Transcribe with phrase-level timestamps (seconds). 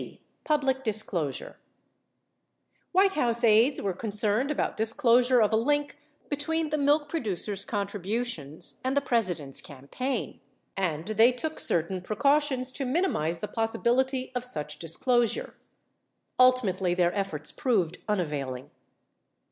[0.43, 1.57] Public Disclosure
[2.91, 7.63] White House aides were concerned about disclosure of a link be tween the milk producers
[7.63, 10.39] contributions and the President's campaign,
[10.75, 15.53] 44 and they took certain precautions to minimize the possibility of such disclosure.
[16.39, 18.71] Ultimately their efforts proved unavailing.